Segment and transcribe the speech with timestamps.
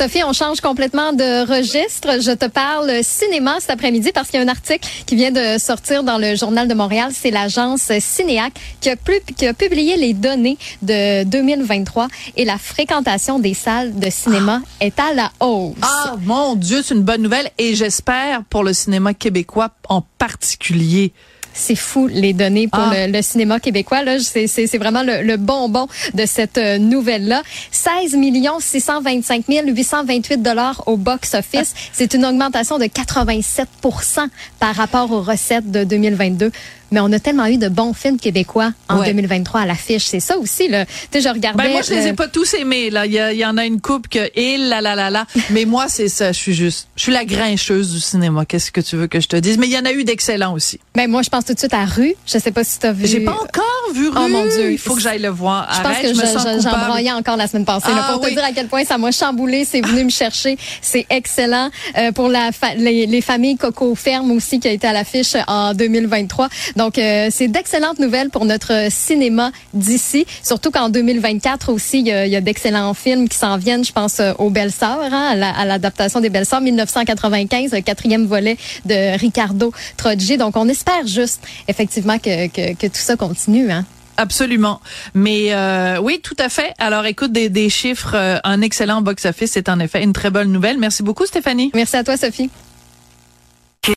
[0.00, 2.22] Sophie, on change complètement de registre.
[2.22, 5.58] Je te parle cinéma cet après-midi parce qu'il y a un article qui vient de
[5.58, 7.10] sortir dans le Journal de Montréal.
[7.14, 8.96] C'est l'agence Cinéac qui a,
[9.36, 12.08] qui a publié les données de 2023
[12.38, 15.74] et la fréquentation des salles de cinéma est à la hausse.
[15.82, 21.12] Ah, mon Dieu, c'est une bonne nouvelle et j'espère pour le cinéma québécois en particulier.
[21.52, 23.06] C'est fou les données pour ah.
[23.06, 24.02] le, cinéma québécois.
[24.02, 27.42] Là, c'est, c'est, vraiment le, le, bonbon de cette euh, nouvelle-là.
[27.70, 28.16] 16
[28.60, 31.74] 625 828 dollars au box-office.
[31.74, 31.80] Ah.
[31.92, 33.66] C'est une augmentation de 87%
[34.58, 36.50] par rapport aux recettes de 2022
[36.90, 40.04] mais on a tellement eu de bons films québécois en 2023 à l'affiche.
[40.04, 40.86] C'est ça aussi, là.
[40.86, 41.64] Tu sais, je regardais.
[41.64, 43.06] Ben moi, je les ai pas tous aimés, là.
[43.06, 45.26] Il y, en a une coupe que, et là, là, là, là.
[45.50, 46.32] mais moi, c'est ça.
[46.32, 48.44] Je suis juste, je suis la grincheuse du cinéma.
[48.44, 49.58] Qu'est-ce que tu veux que je te dise?
[49.58, 50.80] Mais il y en a eu d'excellents aussi.
[50.94, 52.14] Ben, moi, je pense tout de suite à Rue.
[52.26, 53.06] Je sais pas si tu as vu.
[53.06, 54.08] J'ai pas encore vu.
[54.14, 54.72] Oh mon Dieu.
[54.72, 55.68] Il faut que j'aille le voir.
[55.72, 58.52] Je pense que j'en broyais encore la semaine passée, là, ah pour te dire à
[58.52, 59.64] quel point ça m'a chamboulé.
[59.64, 60.56] C'est venu me chercher.
[60.80, 61.70] C'est excellent.
[61.98, 65.74] Euh, pour la les, les, familles Coco Ferme aussi, qui a été à l'affiche en
[65.74, 66.48] 2023.
[66.76, 70.26] Donc, euh, c'est d'excellentes nouvelles pour notre cinéma d'ici.
[70.42, 73.84] Surtout qu'en 2024 aussi, il y a, d'excellents films qui s'en viennent.
[73.84, 78.26] Je pense euh, aux Belles Sœurs, hein, à l'adaptation des Belles Sœurs, 1995, le quatrième
[78.26, 80.36] volet de Ricardo Troggi.
[80.36, 83.70] Donc, on espère juste effectivement que, que, tout ça continue.
[83.70, 83.79] Hein.
[84.20, 84.82] Absolument.
[85.14, 86.74] Mais euh, oui, tout à fait.
[86.78, 90.52] Alors écoute, des, des chiffres, euh, un excellent box-office, c'est en effet une très bonne
[90.52, 90.76] nouvelle.
[90.78, 91.70] Merci beaucoup, Stéphanie.
[91.74, 92.50] Merci à toi, Sophie.